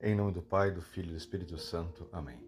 Em 0.00 0.14
nome 0.14 0.30
do 0.30 0.40
Pai, 0.40 0.70
do 0.70 0.80
Filho 0.80 1.08
e 1.08 1.10
do 1.10 1.16
Espírito 1.16 1.58
Santo. 1.58 2.08
Amém. 2.12 2.38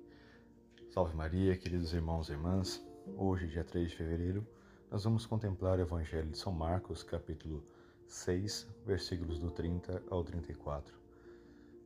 Salve 0.88 1.16
Maria, 1.16 1.56
queridos 1.56 1.92
irmãos 1.92 2.28
e 2.28 2.32
irmãs. 2.32 2.80
Hoje, 3.16 3.48
dia 3.48 3.64
3 3.64 3.90
de 3.90 3.96
fevereiro, 3.96 4.46
nós 4.88 5.02
vamos 5.02 5.26
contemplar 5.26 5.76
o 5.76 5.80
Evangelho 5.80 6.30
de 6.30 6.38
São 6.38 6.52
Marcos, 6.52 7.02
capítulo 7.02 7.66
6, 8.06 8.68
versículos 8.86 9.40
do 9.40 9.50
30 9.50 10.00
ao 10.08 10.22
34. 10.22 10.94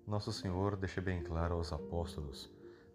Nosso 0.07 0.31
Senhor 0.35 0.77
deixa 0.77 1.01
bem 1.01 1.23
claro 1.23 1.55
aos 1.55 1.73
apóstolos: 1.73 2.53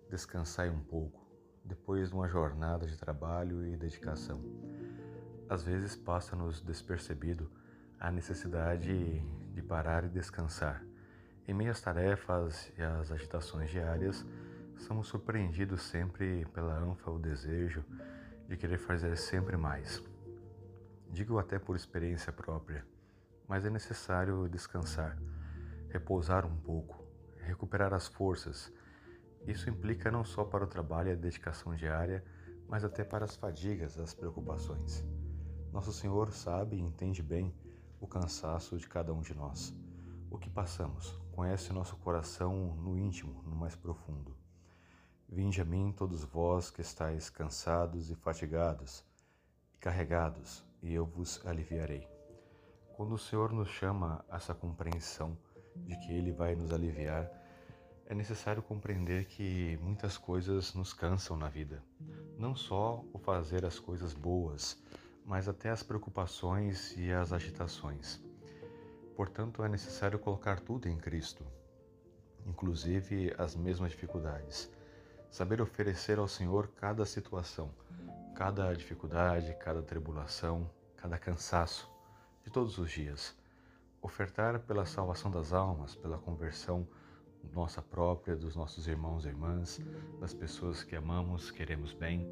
descansai 0.07 0.69
um 0.69 0.79
pouco, 0.79 1.25
depois 1.65 2.09
de 2.09 2.13
uma 2.13 2.27
jornada 2.27 2.85
de 2.85 2.95
trabalho 2.99 3.65
e 3.65 3.75
dedicação. 3.77 4.43
Às 5.49 5.63
vezes 5.63 5.95
passa-nos 5.95 6.61
despercebido 6.61 7.49
a 7.99 8.11
necessidade 8.11 9.23
de 9.55 9.61
parar 9.63 10.03
e 10.03 10.09
descansar 10.09 10.87
em 11.49 11.53
meio 11.53 11.71
às 11.71 11.81
tarefas 11.81 12.71
e 12.77 12.83
às 12.83 13.11
agitações 13.11 13.71
diárias, 13.71 14.23
somos 14.77 15.07
surpreendidos 15.07 15.81
sempre 15.81 16.45
pela 16.53 16.77
ânfora 16.77 17.15
o 17.15 17.19
desejo 17.19 17.83
de 18.47 18.55
querer 18.55 18.77
fazer 18.77 19.17
sempre 19.17 19.57
mais. 19.57 20.03
Digo 21.09 21.39
até 21.39 21.57
por 21.57 21.75
experiência 21.75 22.31
própria, 22.31 22.85
mas 23.47 23.65
é 23.65 23.69
necessário 23.71 24.47
descansar, 24.47 25.17
repousar 25.89 26.45
um 26.45 26.55
pouco, 26.55 27.03
recuperar 27.39 27.95
as 27.95 28.07
forças. 28.07 28.71
Isso 29.47 29.71
implica 29.71 30.11
não 30.11 30.23
só 30.23 30.43
para 30.43 30.63
o 30.63 30.67
trabalho 30.67 31.09
e 31.09 31.13
a 31.13 31.15
dedicação 31.15 31.73
diária, 31.73 32.23
mas 32.67 32.83
até 32.83 33.03
para 33.03 33.25
as 33.25 33.35
fadigas, 33.35 33.97
as 33.97 34.13
preocupações. 34.13 35.03
Nosso 35.73 35.91
Senhor 35.91 36.31
sabe 36.31 36.75
e 36.75 36.79
entende 36.79 37.23
bem 37.23 37.51
o 37.99 38.05
cansaço 38.05 38.77
de 38.77 38.87
cada 38.87 39.11
um 39.11 39.21
de 39.21 39.33
nós 39.33 39.73
o 40.29 40.37
que 40.37 40.49
passamos, 40.49 41.19
conhece 41.39 41.71
nosso 41.71 41.95
coração 41.95 42.75
no 42.75 42.97
íntimo, 42.97 43.41
no 43.43 43.55
mais 43.55 43.73
profundo. 43.73 44.35
Vinde 45.25 45.61
a 45.61 45.63
mim 45.63 45.93
todos 45.95 46.25
vós 46.25 46.69
que 46.69 46.81
estáis 46.81 47.29
cansados 47.29 48.11
e 48.11 48.15
fatigados, 48.15 49.05
e 49.73 49.77
carregados, 49.77 50.65
e 50.83 50.93
eu 50.93 51.05
vos 51.05 51.39
aliviarei. 51.47 52.05
Quando 52.93 53.15
o 53.15 53.17
Senhor 53.17 53.53
nos 53.53 53.69
chama 53.69 54.21
a 54.29 54.35
essa 54.35 54.53
compreensão 54.53 55.37
de 55.77 55.95
que 55.99 56.11
Ele 56.11 56.33
vai 56.33 56.55
nos 56.57 56.73
aliviar, 56.73 57.31
é 58.05 58.13
necessário 58.13 58.61
compreender 58.61 59.23
que 59.23 59.79
muitas 59.81 60.17
coisas 60.17 60.73
nos 60.73 60.93
cansam 60.93 61.37
na 61.37 61.47
vida. 61.47 61.81
Não 62.37 62.53
só 62.53 63.01
o 63.13 63.17
fazer 63.17 63.63
as 63.63 63.79
coisas 63.79 64.13
boas, 64.13 64.77
mas 65.23 65.47
até 65.47 65.69
as 65.69 65.83
preocupações 65.83 66.97
e 66.97 67.13
as 67.13 67.31
agitações. 67.31 68.28
Portanto, 69.19 69.61
é 69.65 69.67
necessário 69.67 70.17
colocar 70.17 70.61
tudo 70.61 70.87
em 70.87 70.95
Cristo, 70.95 71.45
inclusive 72.45 73.35
as 73.37 73.53
mesmas 73.53 73.91
dificuldades. 73.91 74.71
Saber 75.29 75.61
oferecer 75.61 76.17
ao 76.17 76.25
Senhor 76.25 76.69
cada 76.69 77.05
situação, 77.05 77.69
cada 78.33 78.73
dificuldade, 78.73 79.53
cada 79.59 79.81
tribulação, 79.81 80.71
cada 80.95 81.17
cansaço 81.17 81.91
de 82.45 82.49
todos 82.49 82.77
os 82.77 82.89
dias. 82.89 83.35
Ofertar 84.01 84.61
pela 84.61 84.85
salvação 84.85 85.29
das 85.29 85.51
almas, 85.51 85.95
pela 85.95 86.17
conversão 86.17 86.87
nossa 87.51 87.81
própria, 87.81 88.37
dos 88.37 88.55
nossos 88.55 88.87
irmãos 88.87 89.25
e 89.25 89.27
irmãs, 89.27 89.81
das 90.21 90.33
pessoas 90.33 90.81
que 90.81 90.95
amamos, 90.95 91.51
queremos 91.51 91.91
bem. 91.91 92.25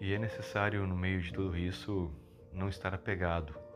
E 0.00 0.12
é 0.12 0.18
necessário, 0.18 0.84
no 0.88 0.96
meio 0.96 1.22
de 1.22 1.32
tudo 1.32 1.56
isso, 1.56 2.10
não 2.52 2.68
estar 2.68 2.92
apegado 2.92 3.69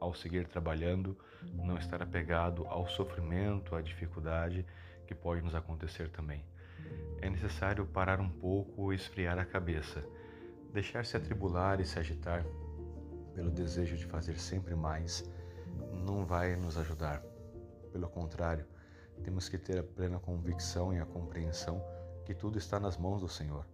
ao 0.00 0.14
seguir 0.14 0.46
trabalhando, 0.46 1.16
não 1.54 1.76
estar 1.76 2.02
apegado 2.02 2.66
ao 2.66 2.88
sofrimento, 2.88 3.74
à 3.74 3.82
dificuldade 3.82 4.64
que 5.06 5.14
pode 5.14 5.42
nos 5.42 5.54
acontecer 5.54 6.10
também. 6.10 6.44
É 7.20 7.28
necessário 7.28 7.86
parar 7.86 8.20
um 8.20 8.28
pouco 8.28 8.92
e 8.92 8.96
esfriar 8.96 9.38
a 9.38 9.44
cabeça, 9.44 10.04
deixar-se 10.72 11.16
atribular 11.16 11.80
e 11.80 11.84
se 11.84 11.98
agitar 11.98 12.44
pelo 13.34 13.50
desejo 13.50 13.96
de 13.96 14.06
fazer 14.06 14.38
sempre 14.38 14.74
mais 14.74 15.28
não 15.92 16.24
vai 16.24 16.56
nos 16.56 16.76
ajudar. 16.76 17.22
Pelo 17.92 18.08
contrário, 18.08 18.66
temos 19.22 19.48
que 19.48 19.58
ter 19.58 19.78
a 19.78 19.82
plena 19.82 20.18
convicção 20.18 20.92
e 20.92 20.98
a 20.98 21.06
compreensão 21.06 21.82
que 22.24 22.34
tudo 22.34 22.58
está 22.58 22.78
nas 22.78 22.96
mãos 22.96 23.20
do 23.20 23.28
Senhor. 23.28 23.66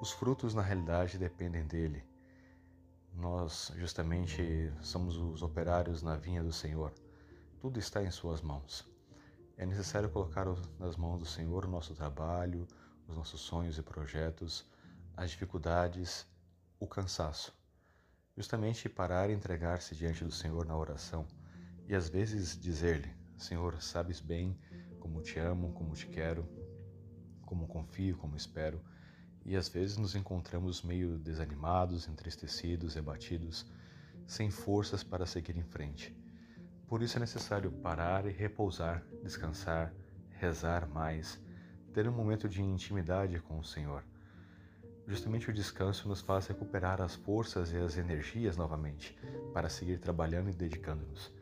Os 0.00 0.12
frutos, 0.12 0.54
na 0.54 0.62
realidade, 0.62 1.18
dependem 1.18 1.66
dele 1.66 2.04
nós 3.26 3.72
justamente 3.74 4.72
somos 4.80 5.16
os 5.16 5.42
operários 5.42 6.00
na 6.00 6.16
vinha 6.16 6.44
do 6.44 6.52
Senhor. 6.52 6.94
Tudo 7.58 7.76
está 7.76 8.00
em 8.00 8.10
Suas 8.10 8.40
mãos. 8.40 8.88
É 9.56 9.66
necessário 9.66 10.08
colocar 10.08 10.46
nas 10.78 10.96
mãos 10.96 11.18
do 11.18 11.26
Senhor 11.26 11.64
o 11.64 11.68
nosso 11.68 11.92
trabalho, 11.92 12.68
os 13.08 13.16
nossos 13.16 13.40
sonhos 13.40 13.78
e 13.78 13.82
projetos, 13.82 14.64
as 15.16 15.32
dificuldades, 15.32 16.24
o 16.78 16.86
cansaço. 16.86 17.52
Justamente 18.36 18.88
parar 18.88 19.28
e 19.28 19.32
entregar-se 19.32 19.96
diante 19.96 20.22
do 20.22 20.30
Senhor 20.30 20.64
na 20.64 20.76
oração 20.76 21.26
e 21.88 21.96
às 21.96 22.08
vezes 22.08 22.56
dizer-lhe: 22.56 23.12
Senhor, 23.36 23.82
sabes 23.82 24.20
bem 24.20 24.56
como 25.00 25.20
te 25.20 25.40
amo, 25.40 25.72
como 25.72 25.94
te 25.94 26.06
quero, 26.06 26.48
como 27.44 27.66
confio, 27.66 28.16
como 28.18 28.36
espero 28.36 28.80
e 29.46 29.56
às 29.56 29.68
vezes 29.68 29.96
nos 29.96 30.16
encontramos 30.16 30.82
meio 30.82 31.16
desanimados, 31.18 32.08
entristecidos, 32.08 32.96
abatidos, 32.96 33.64
sem 34.26 34.50
forças 34.50 35.04
para 35.04 35.24
seguir 35.24 35.56
em 35.56 35.62
frente. 35.62 36.14
Por 36.88 37.00
isso 37.00 37.16
é 37.16 37.20
necessário 37.20 37.70
parar 37.70 38.26
e 38.26 38.32
repousar, 38.32 39.04
descansar, 39.22 39.94
rezar 40.40 40.88
mais, 40.88 41.40
ter 41.94 42.08
um 42.08 42.12
momento 42.12 42.48
de 42.48 42.60
intimidade 42.60 43.38
com 43.38 43.60
o 43.60 43.64
Senhor. 43.64 44.02
Justamente 45.06 45.48
o 45.48 45.54
descanso 45.54 46.08
nos 46.08 46.20
faz 46.20 46.48
recuperar 46.48 47.00
as 47.00 47.14
forças 47.14 47.70
e 47.70 47.76
as 47.76 47.96
energias 47.96 48.56
novamente 48.56 49.16
para 49.52 49.68
seguir 49.68 50.00
trabalhando 50.00 50.50
e 50.50 50.52
dedicando-nos. 50.52 51.32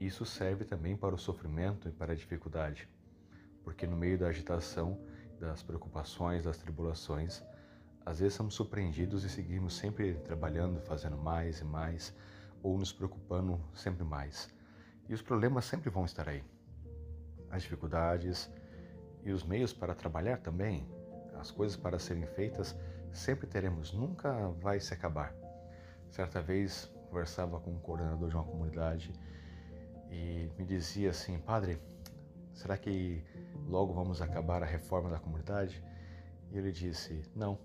Isso 0.00 0.26
serve 0.26 0.64
também 0.64 0.96
para 0.96 1.14
o 1.14 1.18
sofrimento 1.18 1.88
e 1.88 1.92
para 1.92 2.12
a 2.12 2.16
dificuldade, 2.16 2.88
porque 3.62 3.86
no 3.86 3.96
meio 3.96 4.18
da 4.18 4.26
agitação, 4.26 4.98
das 5.38 5.62
preocupações, 5.62 6.42
das 6.42 6.58
tribulações, 6.58 7.40
às 8.04 8.20
vezes 8.20 8.34
somos 8.34 8.54
surpreendidos 8.54 9.24
e 9.24 9.28
seguimos 9.28 9.76
sempre 9.76 10.14
trabalhando, 10.14 10.80
fazendo 10.80 11.16
mais 11.16 11.60
e 11.60 11.64
mais, 11.64 12.14
ou 12.62 12.76
nos 12.76 12.92
preocupando 12.92 13.60
sempre 13.74 14.04
mais. 14.04 14.48
E 15.08 15.14
os 15.14 15.22
problemas 15.22 15.64
sempre 15.64 15.90
vão 15.90 16.04
estar 16.04 16.28
aí. 16.28 16.42
As 17.50 17.62
dificuldades 17.62 18.50
e 19.24 19.30
os 19.30 19.44
meios 19.44 19.72
para 19.72 19.94
trabalhar 19.94 20.38
também, 20.38 20.86
as 21.34 21.50
coisas 21.50 21.76
para 21.76 21.98
serem 21.98 22.26
feitas, 22.26 22.76
sempre 23.12 23.46
teremos, 23.46 23.92
nunca 23.92 24.48
vai 24.60 24.80
se 24.80 24.92
acabar. 24.92 25.34
Certa 26.10 26.40
vez 26.40 26.90
conversava 27.08 27.60
com 27.60 27.70
um 27.70 27.78
coordenador 27.78 28.28
de 28.28 28.34
uma 28.34 28.44
comunidade 28.44 29.12
e 30.10 30.50
me 30.58 30.64
dizia 30.64 31.10
assim: 31.10 31.38
Padre, 31.38 31.78
será 32.52 32.76
que 32.76 33.22
logo 33.66 33.92
vamos 33.92 34.20
acabar 34.20 34.62
a 34.62 34.66
reforma 34.66 35.10
da 35.10 35.18
comunidade? 35.18 35.82
E 36.52 36.58
ele 36.58 36.70
disse: 36.70 37.22
Não, 37.34 37.58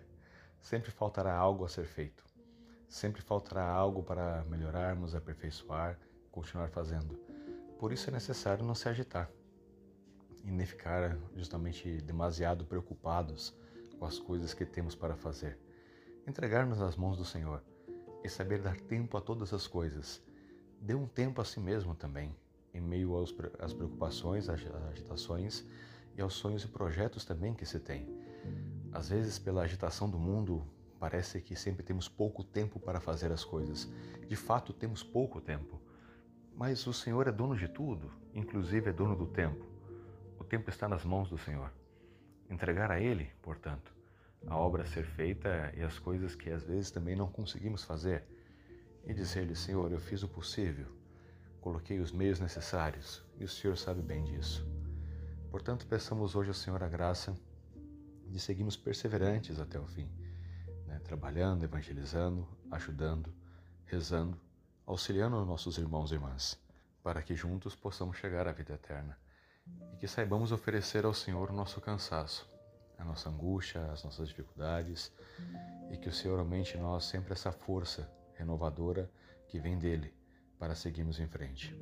sempre 0.58 0.90
faltará 0.90 1.36
algo 1.36 1.64
a 1.64 1.68
ser 1.68 1.84
feito. 1.84 2.24
Sempre 2.88 3.20
faltará 3.20 3.68
algo 3.68 4.02
para 4.02 4.44
melhorarmos, 4.46 5.14
aperfeiçoar, 5.14 5.98
continuar 6.32 6.70
fazendo. 6.70 7.16
Por 7.78 7.92
isso 7.92 8.08
é 8.08 8.12
necessário 8.12 8.64
não 8.64 8.74
se 8.74 8.88
agitar 8.88 9.30
e 10.42 10.50
nem 10.50 10.66
ficar 10.66 11.18
justamente 11.36 12.00
demasiado 12.00 12.64
preocupados 12.64 13.54
com 13.98 14.06
as 14.06 14.18
coisas 14.18 14.54
que 14.54 14.64
temos 14.64 14.94
para 14.94 15.14
fazer. 15.14 15.58
Entregar-nos 16.26 16.78
nas 16.78 16.96
mãos 16.96 17.18
do 17.18 17.24
Senhor 17.24 17.62
e 18.24 18.28
saber 18.28 18.62
dar 18.62 18.78
tempo 18.80 19.16
a 19.16 19.20
todas 19.20 19.52
as 19.52 19.66
coisas. 19.66 20.22
Dê 20.80 20.94
um 20.94 21.06
tempo 21.06 21.42
a 21.42 21.44
si 21.44 21.60
mesmo 21.60 21.94
também, 21.94 22.34
em 22.72 22.80
meio 22.80 23.22
às 23.58 23.72
preocupações, 23.72 24.48
às 24.48 24.60
agitações 24.90 25.64
e 26.16 26.22
aos 26.22 26.34
sonhos 26.34 26.64
e 26.64 26.68
projetos 26.68 27.24
também 27.24 27.54
que 27.54 27.66
se 27.66 27.78
tem. 27.78 28.08
Às 28.92 29.08
vezes, 29.08 29.38
pela 29.38 29.62
agitação 29.62 30.10
do 30.10 30.18
mundo, 30.18 30.66
parece 30.98 31.40
que 31.40 31.56
sempre 31.56 31.82
temos 31.82 32.08
pouco 32.08 32.42
tempo 32.44 32.78
para 32.78 33.00
fazer 33.00 33.32
as 33.32 33.44
coisas. 33.44 33.88
De 34.28 34.36
fato, 34.36 34.72
temos 34.72 35.02
pouco 35.02 35.40
tempo. 35.40 35.80
Mas 36.54 36.86
o 36.86 36.92
Senhor 36.92 37.26
é 37.26 37.32
dono 37.32 37.56
de 37.56 37.68
tudo, 37.68 38.10
inclusive 38.34 38.90
é 38.90 38.92
dono 38.92 39.16
do 39.16 39.26
tempo. 39.26 39.64
O 40.38 40.44
tempo 40.44 40.68
está 40.68 40.88
nas 40.88 41.04
mãos 41.04 41.30
do 41.30 41.38
Senhor. 41.38 41.72
Entregar 42.50 42.90
a 42.90 43.00
Ele, 43.00 43.30
portanto, 43.40 43.94
a 44.46 44.56
obra 44.56 44.82
a 44.82 44.86
ser 44.86 45.04
feita 45.04 45.72
e 45.76 45.82
as 45.82 45.98
coisas 45.98 46.34
que 46.34 46.50
às 46.50 46.62
vezes 46.64 46.90
também 46.90 47.14
não 47.14 47.30
conseguimos 47.30 47.84
fazer, 47.84 48.24
e 49.06 49.14
dizer-lhe: 49.14 49.54
Senhor, 49.54 49.90
eu 49.92 49.98
fiz 49.98 50.22
o 50.22 50.28
possível, 50.28 50.86
coloquei 51.60 51.98
os 52.00 52.12
meios 52.12 52.40
necessários 52.40 53.24
e 53.38 53.44
o 53.44 53.48
Senhor 53.48 53.76
sabe 53.76 54.02
bem 54.02 54.24
disso. 54.24 54.66
Portanto, 55.50 55.86
peçamos 55.86 56.34
hoje 56.34 56.50
ao 56.50 56.54
Senhor 56.54 56.82
a 56.82 56.88
graça 56.88 57.36
de 58.30 58.38
seguirmos 58.38 58.76
perseverantes 58.76 59.58
até 59.58 59.78
o 59.78 59.86
fim, 59.86 60.08
né? 60.86 61.00
trabalhando, 61.00 61.64
evangelizando, 61.64 62.46
ajudando, 62.70 63.32
rezando, 63.84 64.40
auxiliando 64.86 65.44
nossos 65.44 65.78
irmãos 65.78 66.10
e 66.10 66.14
irmãs, 66.14 66.58
para 67.02 67.22
que 67.22 67.34
juntos 67.34 67.74
possamos 67.74 68.16
chegar 68.16 68.46
à 68.46 68.52
vida 68.52 68.74
eterna. 68.74 69.18
e 69.92 69.96
que 69.98 70.08
saibamos 70.08 70.52
oferecer 70.52 71.04
ao 71.04 71.12
Senhor 71.12 71.50
o 71.50 71.52
nosso 71.52 71.80
cansaço, 71.80 72.48
a 72.98 73.04
nossa 73.04 73.28
angústia, 73.28 73.84
as 73.92 74.02
nossas 74.02 74.28
dificuldades 74.28 75.12
e 75.90 75.96
que 75.96 76.08
o 76.08 76.12
Senhor 76.12 76.38
aumente 76.38 76.76
em 76.76 76.80
nós 76.80 77.04
sempre 77.04 77.32
essa 77.32 77.52
força 77.52 78.10
renovadora 78.34 79.10
que 79.48 79.58
vem 79.60 79.78
dele 79.78 80.14
para 80.58 80.74
seguirmos 80.74 81.18
em 81.18 81.26
frente. 81.26 81.74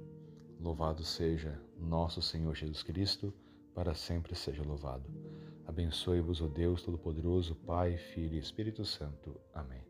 Louvado 0.60 1.04
seja 1.04 1.60
nosso 1.76 2.20
Senhor 2.20 2.54
Jesus 2.54 2.82
Cristo, 2.82 3.32
para 3.74 3.94
sempre 3.94 4.34
seja 4.34 4.62
louvado. 4.62 5.27
Abençoe-vos, 5.68 6.40
o 6.40 6.48
Deus 6.48 6.82
Todo-Poderoso, 6.82 7.54
Pai, 7.54 7.98
Filho 7.98 8.36
e 8.36 8.38
Espírito 8.38 8.86
Santo. 8.86 9.38
Amém. 9.52 9.87